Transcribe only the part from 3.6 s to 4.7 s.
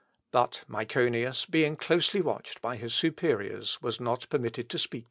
was not permitted